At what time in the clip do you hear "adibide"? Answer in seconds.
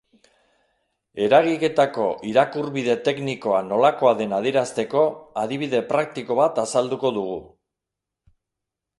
5.43-5.83